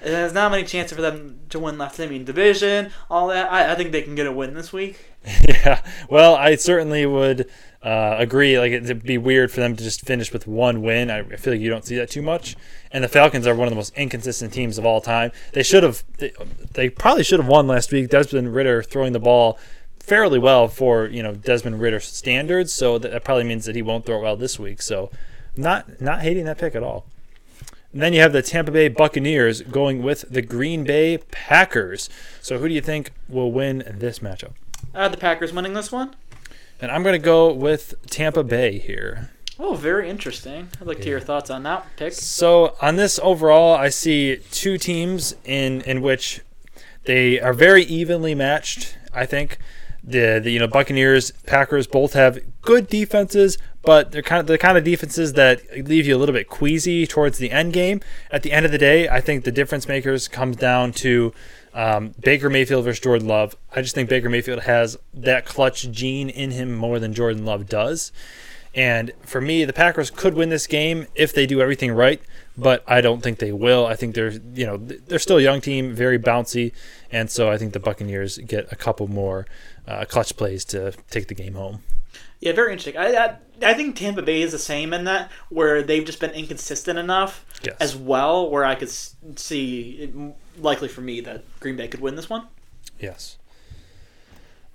[0.04, 2.00] There's not many chances for them to win left.
[2.00, 3.52] I mean, division, all that.
[3.52, 5.10] I, I think they can get a win this week.
[5.48, 5.82] yeah.
[6.10, 7.50] Well, I certainly would
[7.84, 8.58] uh, agree.
[8.58, 11.12] Like it'd be weird for them to just finish with one win.
[11.12, 12.56] I, feel like you don't see that too much.
[12.92, 15.32] And the Falcons are one of the most inconsistent teams of all time.
[15.54, 16.04] They should have.
[16.18, 16.34] They,
[16.74, 18.10] they probably should have won last week.
[18.10, 19.60] Desmond Ridder throwing the ball
[20.04, 22.72] fairly well for you know Desmond Ridder standards.
[22.74, 24.82] So that, probably means that he won't throw it well this week.
[24.82, 25.10] So
[25.56, 27.06] not not hating that pick at all.
[27.92, 32.10] And then you have the Tampa Bay Buccaneers going with the Green Bay Packers.
[32.42, 34.54] So who do you think will win this matchup?
[34.94, 36.16] Had the Packers winning this one.
[36.82, 39.30] And I'm going to go with Tampa Bay here.
[39.60, 40.70] Oh, very interesting.
[40.82, 42.14] I'd like to hear your thoughts on that pick.
[42.14, 46.42] So on this overall, I see two teams in in which
[47.06, 48.98] they are very evenly matched.
[49.14, 49.60] I think
[50.04, 54.58] the, the you know Buccaneers, Packers both have good defenses, but they're kind of the
[54.58, 58.02] kind of defenses that leave you a little bit queasy towards the end game.
[58.32, 61.34] At the end of the day, I think the difference makers comes down to
[61.74, 63.56] um, Baker Mayfield versus Jordan Love.
[63.76, 67.68] I just think Baker Mayfield has that clutch gene in him more than Jordan Love
[67.68, 68.12] does.
[68.76, 72.22] And for me, the Packers could win this game if they do everything right,
[72.58, 73.86] but I don't think they will.
[73.86, 76.72] I think they're, you know, they're still a young team, very bouncy,
[77.12, 79.46] and so I think the Buccaneers get a couple more
[79.88, 81.84] uh, clutch plays to take the game home.
[82.40, 82.98] Yeah, very interesting.
[82.98, 86.32] I, I I think Tampa Bay is the same in that where they've just been
[86.32, 87.78] inconsistent enough Yes.
[87.80, 92.16] as well, where I could see it, likely for me that Green Bay could win
[92.16, 92.48] this one.
[93.00, 93.38] Yes.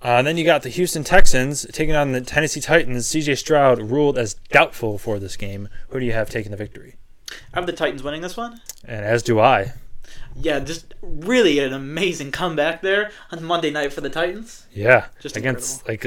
[0.03, 3.05] Uh, and then you got the Houston Texans taking on the Tennessee Titans.
[3.07, 5.67] CJ Stroud ruled as doubtful for this game.
[5.89, 6.95] Who do you have taking the victory?
[7.53, 8.61] I have the Titans winning this one.
[8.85, 9.73] And as do I.
[10.35, 14.65] Yeah, just really an amazing comeback there on Monday night for the Titans.
[14.73, 16.05] Yeah, Just against like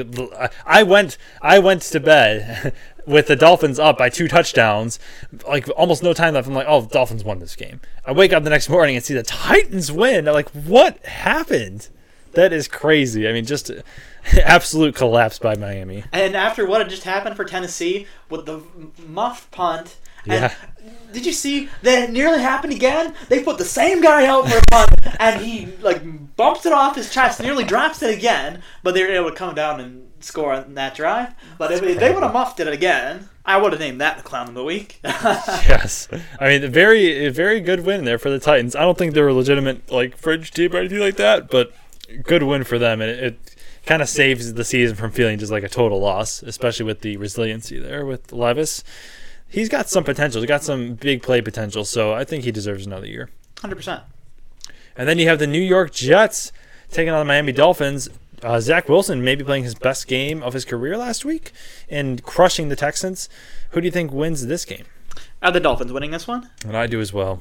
[0.65, 2.73] I- went I went to bed
[3.05, 4.97] with the Dolphins up by two touchdowns,
[5.47, 6.47] like almost no time left.
[6.47, 7.79] I'm like, oh, the Dolphins won this game.
[8.05, 10.27] I wake up the next morning and see the Titans win.
[10.27, 11.89] I'm like, what happened?
[12.31, 13.27] That is crazy.
[13.27, 13.69] I mean, just
[14.41, 16.03] absolute collapse by Miami.
[16.11, 18.61] And after what had just happened for Tennessee with the
[19.05, 20.53] muffed punt, and
[21.13, 23.13] did you see that it nearly happened again?
[23.29, 26.01] They put the same guy out for a punt, and he like
[26.35, 29.55] bumps it off his chest, nearly drops it again, but they were able to come
[29.55, 31.33] down and score on that drive.
[31.57, 34.23] But if, if they would have muffed it again, I would have named that the
[34.23, 34.99] clown of the week.
[35.03, 36.07] Yes,
[36.39, 38.75] I mean, a very very good win there for the Titans.
[38.75, 41.71] I don't think they're a legitimate like fringe team or anything like that, but
[42.23, 43.55] good win for them, and it, it
[43.85, 47.17] kind of saves the season from feeling just like a total loss, especially with the
[47.17, 48.83] resiliency there with Levis.
[49.53, 50.41] He's got some potential.
[50.41, 53.29] He's got some big play potential, so I think he deserves another year.
[53.61, 54.01] Hundred percent.
[54.97, 56.51] And then you have the New York Jets
[56.89, 58.09] taking on the Miami Dolphins.
[58.41, 61.51] Uh, Zach Wilson maybe playing his best game of his career last week
[61.87, 63.29] and crushing the Texans.
[63.69, 64.85] Who do you think wins this game?
[65.43, 66.49] Are the Dolphins winning this one?
[66.65, 67.39] And I do as well.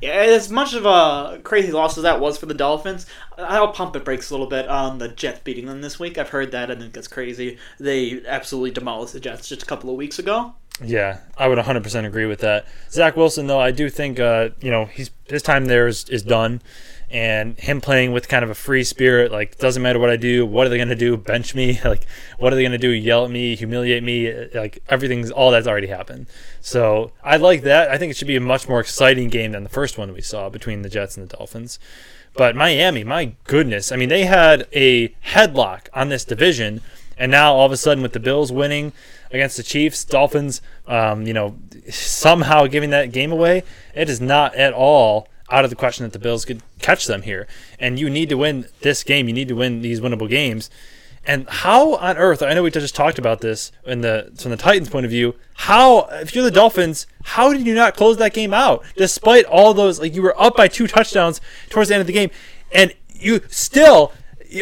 [0.00, 3.04] Yeah, as much of a crazy loss as that was for the Dolphins,
[3.36, 6.16] I'll pump it brakes a little bit on the Jets beating them this week.
[6.16, 7.58] I've heard that, and it gets crazy.
[7.78, 10.54] They absolutely demolished the Jets just a couple of weeks ago.
[10.82, 12.66] Yeah, I would 100% agree with that.
[12.90, 16.22] Zach Wilson, though, I do think uh, you know he's his time there is, is
[16.22, 16.62] done,
[17.10, 20.46] and him playing with kind of a free spirit, like doesn't matter what I do,
[20.46, 21.16] what are they gonna do?
[21.16, 21.78] Bench me?
[21.84, 22.06] Like
[22.38, 22.90] what are they gonna do?
[22.90, 23.56] Yell at me?
[23.56, 24.32] Humiliate me?
[24.54, 26.28] Like everything's all that's already happened.
[26.60, 27.90] So I like that.
[27.90, 30.20] I think it should be a much more exciting game than the first one we
[30.20, 31.78] saw between the Jets and the Dolphins.
[32.34, 36.80] But Miami, my goodness, I mean they had a headlock on this division,
[37.18, 38.92] and now all of a sudden with the Bills winning
[39.30, 41.56] against the Chiefs, Dolphins, um, you know,
[41.88, 43.62] somehow giving that game away,
[43.94, 47.22] it is not at all out of the question that the Bills could catch them
[47.22, 47.46] here.
[47.78, 49.28] And you need to win this game.
[49.28, 50.70] You need to win these winnable games.
[51.26, 52.42] And how on earth?
[52.42, 55.34] I know we just talked about this in the from the Titans' point of view.
[55.54, 59.74] How, if you're the Dolphins, how did you not close that game out despite all
[59.74, 60.00] those?
[60.00, 62.30] Like you were up by two touchdowns towards the end of the game,
[62.72, 64.12] and you still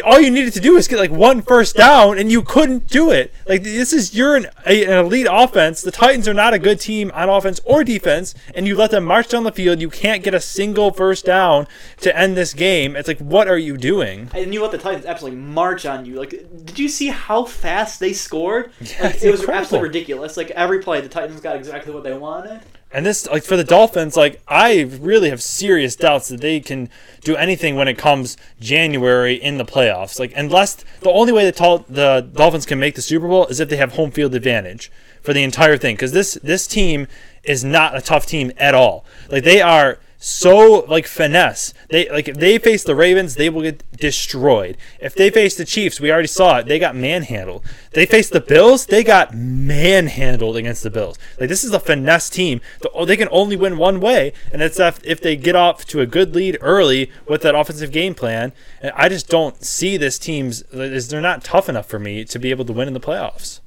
[0.05, 3.11] all you needed to do was get like one first down, and you couldn't do
[3.11, 3.33] it.
[3.47, 5.81] Like this is you're an, a, an elite offense.
[5.81, 9.05] The Titans are not a good team on offense or defense, and you let them
[9.05, 9.81] march down the field.
[9.81, 11.67] You can't get a single first down
[12.01, 12.95] to end this game.
[12.95, 14.29] It's like, what are you doing?
[14.33, 16.15] And you let the Titans absolutely march on you.
[16.15, 18.71] Like, did you see how fast they scored?
[18.79, 19.53] Yeah, like, it was incredible.
[19.53, 20.37] absolutely ridiculous.
[20.37, 22.61] Like every play, the Titans got exactly what they wanted.
[22.91, 26.89] And this, like for the Dolphins, like I really have serious doubts that they can
[27.21, 30.19] do anything when it comes January in the playoffs.
[30.19, 33.69] Like unless the only way the the Dolphins can make the Super Bowl is if
[33.69, 35.95] they have home field advantage for the entire thing.
[35.95, 37.07] Because this this team
[37.43, 39.05] is not a tough team at all.
[39.29, 41.73] Like they are so like finesse.
[41.89, 44.77] They like if they face the Ravens, they will get destroyed.
[44.99, 46.67] If they face the Chiefs, we already saw it.
[46.67, 47.63] They got manhandled.
[47.93, 51.17] They face the Bills, they got manhandled against the Bills.
[51.39, 52.59] Like this is a finesse team.
[52.93, 56.05] Oh, They can only win one way, and it's if, they get off to a
[56.05, 58.51] good lead early with that offensive game plan.
[58.81, 60.63] And I just don't see this team's.
[60.73, 63.61] is They're not tough enough for me to be able to win in the playoffs.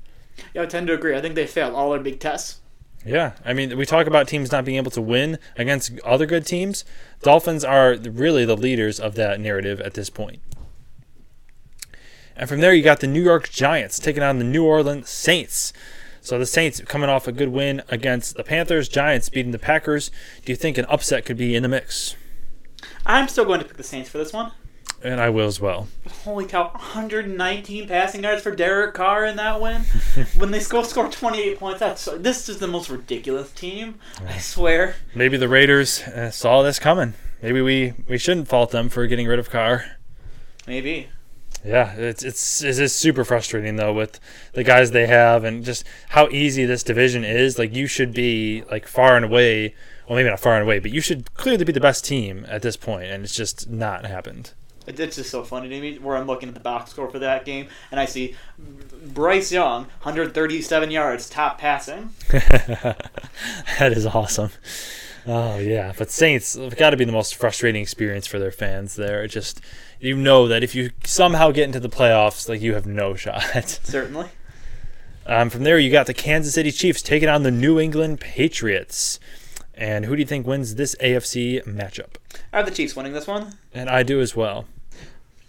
[0.54, 1.16] Yeah, I tend to agree.
[1.16, 2.61] I think they failed all their big tests.
[3.04, 6.46] Yeah, I mean, we talk about teams not being able to win against other good
[6.46, 6.84] teams.
[7.22, 10.40] Dolphins are really the leaders of that narrative at this point.
[12.36, 15.72] And from there, you got the New York Giants taking on the New Orleans Saints.
[16.20, 20.10] So the Saints coming off a good win against the Panthers, Giants beating the Packers.
[20.44, 22.14] Do you think an upset could be in the mix?
[23.04, 24.52] I'm still going to pick the Saints for this one.
[25.04, 25.88] And I will as well.
[26.24, 29.82] Holy cow, 119 passing yards for Derek Carr in that win.
[30.36, 33.96] when they score score 28 points, that's this is the most ridiculous team.
[34.26, 34.94] I swear.
[35.14, 37.14] Maybe the Raiders uh, saw this coming.
[37.42, 39.84] Maybe we, we shouldn't fault them for getting rid of Carr.
[40.66, 41.08] Maybe.
[41.64, 44.18] Yeah, it's it's it is super frustrating though with
[44.52, 47.58] the guys they have and just how easy this division is.
[47.58, 49.74] Like you should be like far and away,
[50.08, 52.62] well maybe not far and away, but you should clearly be the best team at
[52.62, 54.54] this point, and it's just not happened.
[54.86, 57.18] It- It's just so funny to me where I'm looking at the box score for
[57.20, 58.34] that game and I see
[59.06, 62.10] Bryce Young, 137 yards, top passing.
[62.30, 64.50] that is awesome.
[65.26, 68.96] Oh yeah, but Saints have got to be the most frustrating experience for their fans.
[68.96, 69.60] There, It just
[70.00, 73.78] you know that if you somehow get into the playoffs, like you have no shot.
[73.84, 74.26] Certainly.
[75.24, 79.20] Um, from there, you got the Kansas City Chiefs taking on the New England Patriots.
[79.74, 82.16] And who do you think wins this AFC matchup?
[82.52, 83.54] I have the Chiefs winning this one.
[83.72, 84.66] And I do as well.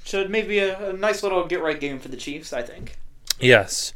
[0.06, 2.98] Should maybe a, a nice little get right game for the Chiefs, I think.
[3.40, 3.94] Yes.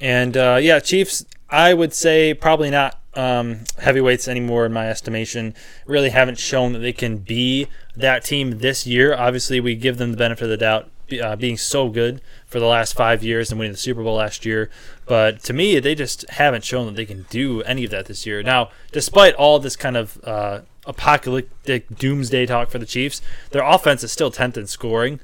[0.00, 5.54] And uh, yeah, Chiefs, I would say probably not um, heavyweights anymore in my estimation.
[5.86, 9.14] Really haven't shown that they can be that team this year.
[9.14, 10.90] Obviously, we give them the benefit of the doubt,
[11.22, 14.44] uh, being so good for the last five years and winning the Super Bowl last
[14.44, 14.70] year.
[15.06, 18.26] But to me, they just haven't shown that they can do any of that this
[18.26, 18.42] year.
[18.42, 24.02] Now, despite all this kind of uh, apocalyptic doomsday talk for the Chiefs, their offense
[24.02, 25.20] is still 10th in scoring.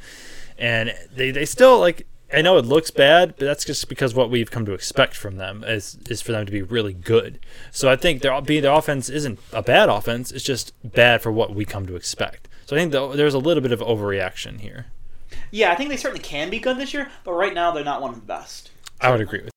[0.57, 4.31] And they, they still, like, I know it looks bad, but that's just because what
[4.31, 7.39] we've come to expect from them is is for them to be really good.
[7.71, 11.55] So I think their their offense isn't a bad offense; it's just bad for what
[11.55, 12.49] we come to expect.
[12.65, 14.87] So I think the, there's a little bit of overreaction here.
[15.51, 18.01] Yeah, I think they certainly can be good this year, but right now they're not
[18.01, 18.71] one of the best.
[19.01, 19.52] I would agree with.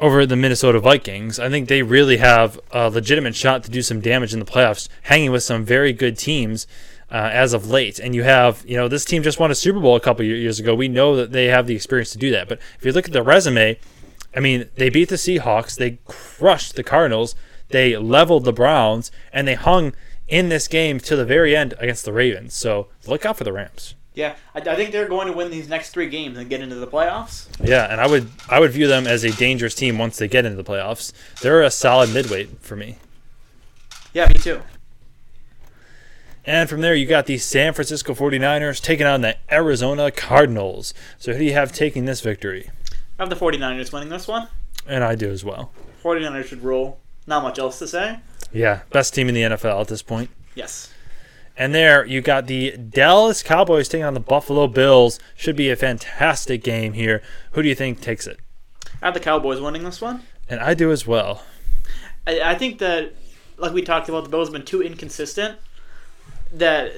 [0.00, 4.00] Over the Minnesota Vikings, I think they really have a legitimate shot to do some
[4.00, 6.68] damage in the playoffs, hanging with some very good teams
[7.10, 7.98] uh, as of late.
[7.98, 10.60] And you have, you know, this team just won a Super Bowl a couple years
[10.60, 10.72] ago.
[10.72, 12.48] We know that they have the experience to do that.
[12.48, 13.76] But if you look at the resume,
[14.36, 17.34] I mean, they beat the Seahawks, they crushed the Cardinals,
[17.70, 19.94] they leveled the Browns, and they hung
[20.28, 22.54] in this game to the very end against the Ravens.
[22.54, 23.96] So look out for the Rams.
[24.18, 26.74] Yeah, I, I think they're going to win these next three games and get into
[26.74, 27.46] the playoffs.
[27.62, 30.44] Yeah, and I would I would view them as a dangerous team once they get
[30.44, 31.12] into the playoffs.
[31.40, 32.98] They're a solid midweight for me.
[34.12, 34.62] Yeah, me too.
[36.44, 40.94] And from there, you got the San Francisco 49ers taking on the Arizona Cardinals.
[41.18, 42.70] So who do you have taking this victory?
[43.20, 44.48] I have the 49ers winning this one.
[44.84, 45.70] And I do as well.
[46.02, 46.98] 49ers should roll.
[47.28, 48.18] Not much else to say.
[48.52, 50.30] Yeah, best team in the NFL at this point.
[50.56, 50.92] Yes.
[51.58, 55.18] And there, you got the Dallas Cowboys taking on the Buffalo Bills.
[55.34, 57.20] Should be a fantastic game here.
[57.52, 58.38] Who do you think takes it?
[59.02, 60.22] I have the Cowboys winning this one.
[60.48, 61.42] And I do as well.
[62.28, 63.12] I, I think that,
[63.56, 65.58] like we talked about, the Bills have been too inconsistent.
[66.52, 66.92] That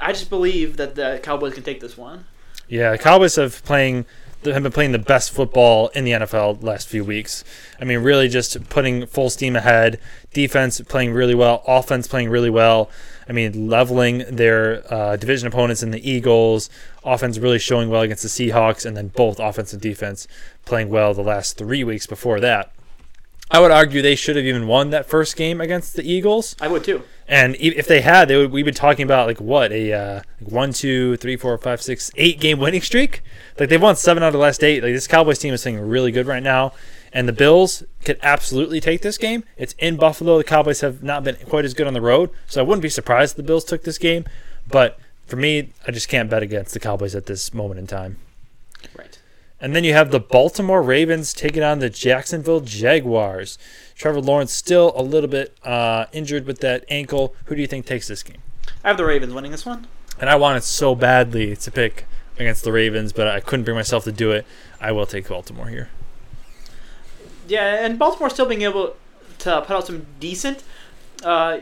[0.00, 2.26] I just believe that the Cowboys can take this one.
[2.68, 4.04] Yeah, the Cowboys have playing
[4.44, 7.42] have been playing the best football in the NFL the last few weeks.
[7.80, 9.98] I mean, really just putting full steam ahead.
[10.32, 11.64] Defense playing really well.
[11.66, 12.90] Offense playing really well.
[13.28, 16.70] I mean, leveling their uh, division opponents in the Eagles.
[17.04, 20.28] Offense really showing well against the Seahawks, and then both offense and defense
[20.64, 22.72] playing well the last three weeks before that.
[23.50, 26.56] I would argue they should have even won that first game against the Eagles.
[26.60, 27.02] I would too.
[27.28, 28.50] And if they had, they would.
[28.50, 32.40] We've been talking about like what a uh, one, two, three, four, five, six, eight
[32.40, 33.22] game winning streak.
[33.58, 34.82] Like they've won seven out of the last eight.
[34.82, 36.72] Like this Cowboys team is playing really good right now.
[37.16, 39.42] And the Bills could absolutely take this game.
[39.56, 40.36] It's in Buffalo.
[40.36, 42.90] The Cowboys have not been quite as good on the road, so I wouldn't be
[42.90, 44.26] surprised if the Bills took this game.
[44.68, 48.18] But for me, I just can't bet against the Cowboys at this moment in time.
[48.94, 49.18] Right.
[49.62, 53.56] And then you have the Baltimore Ravens taking on the Jacksonville Jaguars.
[53.94, 57.34] Trevor Lawrence still a little bit uh, injured with that ankle.
[57.46, 58.42] Who do you think takes this game?
[58.84, 59.86] I have the Ravens winning this one.
[60.20, 62.04] And I wanted so badly to pick
[62.38, 64.44] against the Ravens, but I couldn't bring myself to do it.
[64.82, 65.88] I will take Baltimore here.
[67.46, 68.96] Yeah, and Baltimore still being able
[69.38, 70.62] to put out some decent
[71.22, 71.58] uh,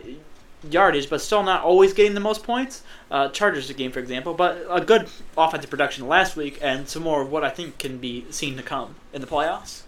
[0.71, 2.83] yardage, but still not always getting the most points.
[3.11, 7.23] Uh, Chargers game, for example, but a good offensive production last week, and some more
[7.23, 9.83] of what I think can be seen to come in the playoffs.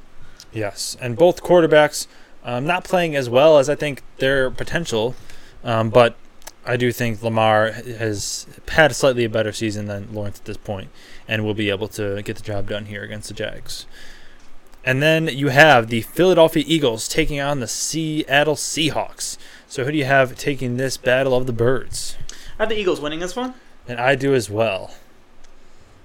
[0.52, 2.06] Yes, and both quarterbacks
[2.44, 5.16] um, not playing as well as I think their potential,
[5.64, 6.16] um, but
[6.64, 10.90] I do think Lamar has had slightly a better season than Lawrence at this point,
[11.26, 13.87] and will be able to get the job done here against the Jags.
[14.87, 19.37] And then you have the Philadelphia Eagles taking on the Seattle Seahawks.
[19.66, 22.16] So who do you have taking this battle of the birds?
[22.57, 23.55] I have the Eagles winning this one.
[23.88, 24.94] And I do as well.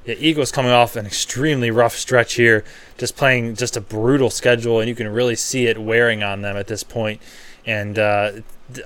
[0.04, 2.66] Yeah, Eagles coming off an extremely rough stretch here,
[2.98, 6.58] just playing just a brutal schedule, and you can really see it wearing on them
[6.58, 7.22] at this point.
[7.68, 8.32] And uh,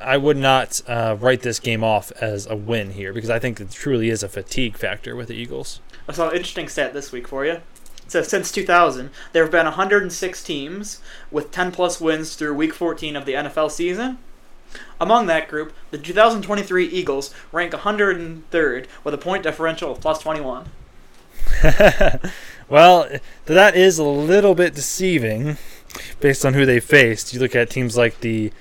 [0.02, 3.62] I would not uh, write this game off as a win here because I think
[3.62, 5.80] it truly is a fatigue factor with the Eagles.
[6.10, 7.62] I saw an interesting stat this week for you.
[8.08, 13.16] Says since 2000, there have been 106 teams with 10 plus wins through week 14
[13.16, 14.20] of the NFL season.
[15.00, 20.70] Among that group, the 2023 Eagles rank 103rd with a point differential of plus 21.
[22.70, 23.10] well,
[23.46, 25.58] that is a little bit deceiving
[26.20, 27.34] based on who they faced.
[27.34, 28.52] You look at teams like the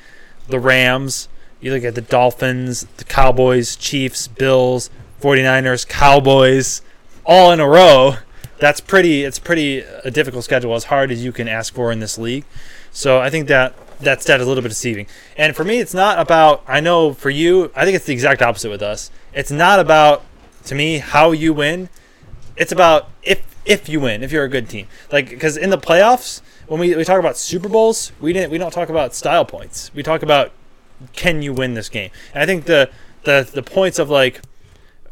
[0.46, 1.28] the Rams,
[1.60, 4.90] you look at the Dolphins, the Cowboys, Chiefs, Bills,
[5.22, 6.82] 49ers, Cowboys,
[7.24, 8.16] all in a row.
[8.58, 12.00] That's pretty it's pretty a difficult schedule as hard as you can ask for in
[12.00, 12.44] this league.
[12.92, 15.06] So I think that that stat is a little bit deceiving.
[15.36, 18.42] And for me it's not about I know for you, I think it's the exact
[18.42, 19.10] opposite with us.
[19.32, 20.24] It's not about
[20.66, 21.88] to me how you win.
[22.56, 24.86] It's about if if you win, if you're a good team.
[25.10, 28.58] Like because in the playoffs, when we, we talk about Super Bowls, we didn't we
[28.58, 29.92] don't talk about style points.
[29.94, 30.52] We talk about
[31.12, 32.10] can you win this game.
[32.32, 32.90] And I think the
[33.24, 34.40] the the points of like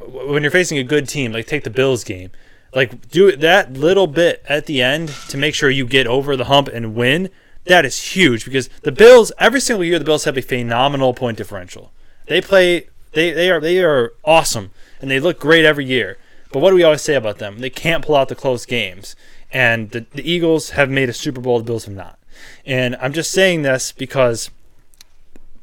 [0.06, 2.30] when you're facing a good team, like take the Bills game,
[2.74, 6.44] like do that little bit at the end to make sure you get over the
[6.44, 7.30] hump and win.
[7.64, 11.38] That is huge because the Bills every single year the Bills have a phenomenal point
[11.38, 11.92] differential.
[12.26, 16.18] They play they they are they are awesome and they look great every year.
[16.52, 17.58] But what do we always say about them?
[17.60, 19.16] They can't pull out the close games.
[19.50, 22.18] And the, the Eagles have made a Super Bowl, the Bills have not.
[22.64, 24.50] And I'm just saying this because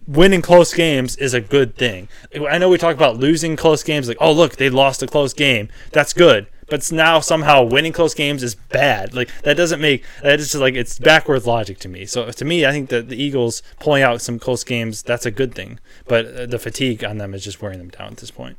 [0.07, 2.09] winning close games is a good thing.
[2.49, 5.33] I know we talk about losing close games, like, oh, look, they lost a close
[5.33, 5.69] game.
[5.91, 6.47] That's good.
[6.69, 9.13] But now somehow winning close games is bad.
[9.13, 12.05] Like, that doesn't make, that is just like, it's backwards logic to me.
[12.05, 15.31] So to me, I think that the Eagles pulling out some close games, that's a
[15.31, 15.79] good thing.
[16.07, 18.57] But uh, the fatigue on them is just wearing them down at this point.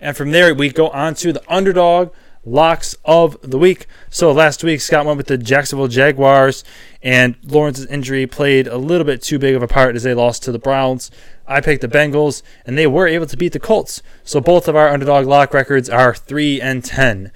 [0.00, 2.12] And from there, we go on to the underdog
[2.46, 3.86] locks of the week.
[4.08, 6.64] So last week, Scott went with the Jacksonville Jaguars,
[7.02, 10.44] and Lawrence's injury played a little bit too big of a part as they lost
[10.44, 11.10] to the Browns.
[11.46, 14.02] I picked the Bengals, and they were able to beat the Colts.
[14.24, 17.32] So both of our underdog lock records are 3 and 10.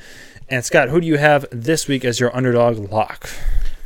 [0.48, 3.28] And Scott, who do you have this week as your underdog lock?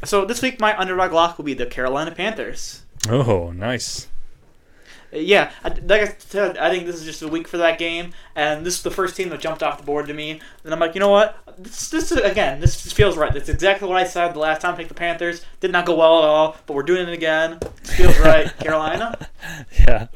[0.05, 2.83] So this week, my underdog lock will be the Carolina Panthers.
[3.09, 4.09] Oh, nice
[5.15, 8.65] yeah, like I said, I think this is just a week for that game, and
[8.65, 10.41] this is the first team that jumped off the board to me.
[10.65, 11.37] And I'm like, you know what?
[11.59, 13.35] This, this is, again, this feels right.
[13.35, 15.45] It's exactly what I said the last time I picked the Panthers.
[15.61, 17.59] Did not go well at all, but we're doing it again.
[17.83, 18.57] This feels right.
[18.59, 19.29] Carolina.
[19.81, 20.07] Yeah,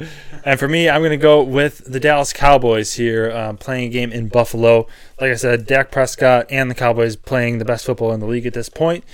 [0.45, 3.91] and for me, I'm going to go with the Dallas Cowboys here, um, playing a
[3.91, 4.87] game in Buffalo.
[5.21, 8.47] Like I said, Dak Prescott and the Cowboys playing the best football in the league
[8.47, 9.05] at this point.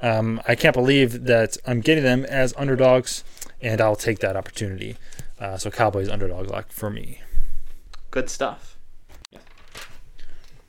[0.00, 3.22] Um, I can't believe that I'm getting them as underdogs,
[3.60, 4.96] and I'll take that opportunity.
[5.42, 7.20] Uh, so Cowboys underdog lock for me.
[8.12, 8.78] Good stuff.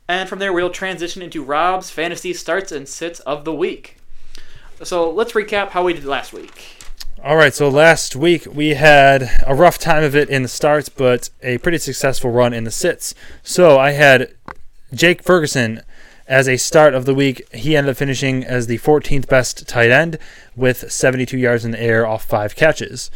[0.08, 3.98] And from there, we'll transition into Rob's fantasy starts and sits of the week.
[4.82, 6.76] So let's recap how we did last week.
[7.22, 10.88] All right, so last week we had a rough time of it in the starts,
[10.88, 13.14] but a pretty successful run in the sits.
[13.44, 14.34] So I had
[14.92, 15.82] Jake Ferguson
[16.26, 17.48] as a start of the week.
[17.54, 20.18] He ended up finishing as the 14th best tight end
[20.56, 23.10] with 72 yards in the air off five catches.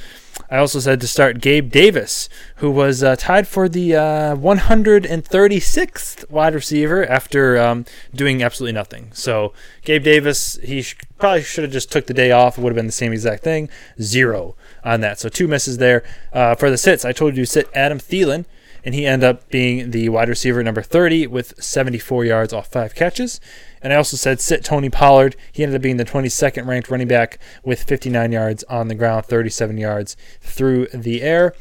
[0.50, 6.30] I also said to start Gabe Davis, who was uh, tied for the uh, 136th
[6.30, 7.84] wide receiver after um,
[8.14, 9.10] doing absolutely nothing.
[9.12, 12.56] So Gabe Davis, he sh- probably should have just took the day off.
[12.56, 13.68] It would have been the same exact thing.
[14.00, 15.18] Zero on that.
[15.18, 16.02] So two misses there.
[16.32, 18.46] Uh, for the sits, I told you to sit Adam Thielen
[18.84, 22.94] and he ended up being the wide receiver number 30 with 74 yards off five
[22.94, 23.40] catches.
[23.82, 25.36] And I also said sit Tony Pollard.
[25.52, 29.26] He ended up being the 22nd ranked running back with 59 yards on the ground,
[29.26, 31.54] 37 yards through the air.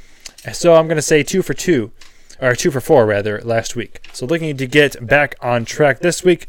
[0.53, 1.91] So I'm going to say two for two,
[2.39, 4.07] or two for four rather, last week.
[4.13, 6.47] So looking to get back on track this week.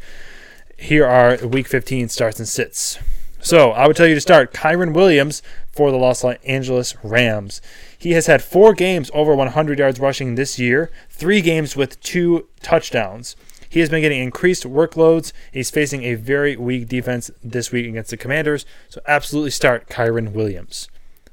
[0.77, 2.97] Here are week 15 starts and sits.
[3.41, 7.61] So I would tell you to start Kyren Williams for the Los Angeles Rams.
[7.99, 12.47] He has had four games over 100 yards rushing this year, three games with two
[12.61, 13.35] touchdowns.
[13.69, 15.33] He has been getting increased workloads.
[15.51, 20.31] He's facing a very weak defense this week against the Commanders, so absolutely start Kyren
[20.31, 20.87] Williams.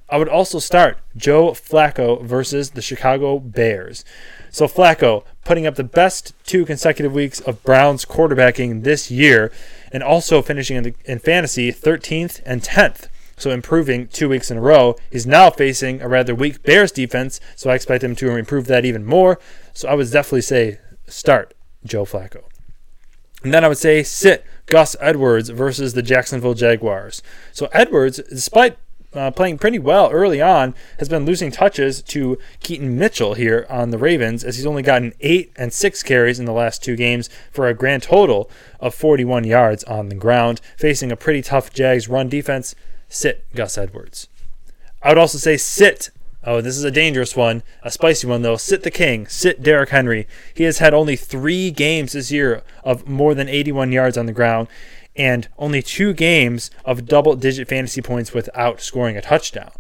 [0.08, 4.04] I would also start Joe Flacco versus the Chicago Bears.
[4.50, 9.52] So Flacco putting up the best two consecutive weeks of Browns quarterbacking this year,
[9.92, 14.58] and also finishing in, the, in fantasy 13th and 10th so improving two weeks in
[14.58, 14.96] a row.
[15.10, 18.84] He's now facing a rather weak Bears defense, so I expect him to improve that
[18.84, 19.38] even more.
[19.72, 22.44] So I would definitely say start Joe Flacco.
[23.42, 27.22] And then I would say sit Gus Edwards versus the Jacksonville Jaguars.
[27.52, 28.76] So Edwards, despite
[29.12, 33.90] uh, playing pretty well early on, has been losing touches to Keaton Mitchell here on
[33.90, 37.30] the Ravens, as he's only gotten eight and six carries in the last two games
[37.50, 42.08] for a grand total of 41 yards on the ground, facing a pretty tough Jags
[42.08, 42.74] run defense
[43.08, 44.28] sit Gus Edwards.
[45.02, 46.10] I would also say sit.
[46.44, 48.56] Oh, this is a dangerous one, a spicy one though.
[48.56, 50.28] Sit the king, sit Derrick Henry.
[50.54, 54.32] He has had only three games this year of more than 81 yards on the
[54.32, 54.68] ground,
[55.16, 59.72] and only two games of double digit fantasy points without scoring a touchdown.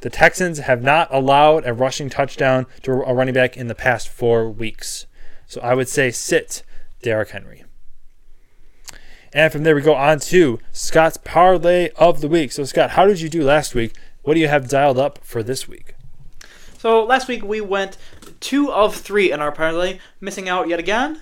[0.00, 4.08] The Texans have not allowed a rushing touchdown to a running back in the past
[4.08, 5.06] four weeks.
[5.46, 6.62] So I would say sit
[7.02, 7.64] Derrick Henry.
[9.38, 12.50] And from there, we go on to Scott's parlay of the week.
[12.50, 13.94] So, Scott, how did you do last week?
[14.22, 15.94] What do you have dialed up for this week?
[16.78, 17.98] So last week we went
[18.40, 21.20] two of three in our parlay, missing out yet again.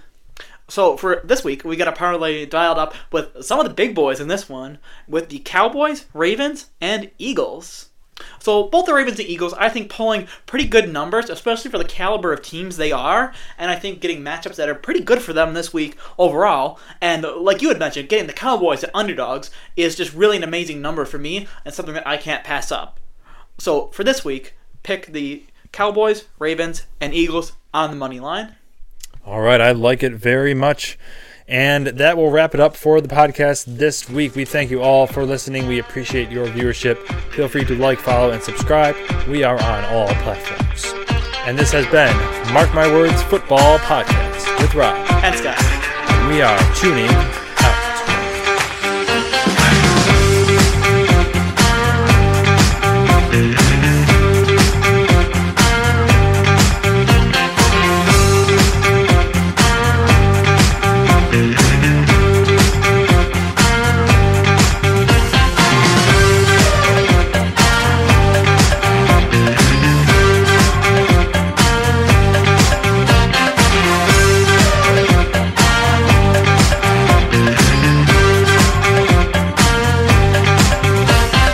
[0.67, 3.95] So for this week, we got a parlay dialed up with some of the big
[3.95, 7.91] boys in this one, with the Cowboys, Ravens, and Eagles.
[8.39, 11.85] So both the Ravens and Eagles, I think, pulling pretty good numbers, especially for the
[11.85, 15.33] caliber of teams they are, and I think getting matchups that are pretty good for
[15.33, 16.79] them this week overall.
[17.01, 20.81] And like you had mentioned, getting the Cowboys at underdogs is just really an amazing
[20.81, 23.01] number for me, and something that I can't pass up.
[23.59, 28.57] So for this week, pick the Cowboys, Ravens, and Eagles on the money line.
[29.25, 30.99] All right, I like it very much.
[31.49, 34.35] And that will wrap it up for the podcast this week.
[34.35, 35.69] We thank you all for listening.
[35.69, 36.97] We appreciate your viewership.
[37.33, 38.97] Feel free to like, follow, and subscribe.
[39.29, 40.93] We are on all platforms.
[41.47, 42.13] And this has been
[42.53, 44.97] Mark My Words Football Podcast with Rob.
[45.23, 45.57] And Scott.
[46.29, 47.46] We are tuning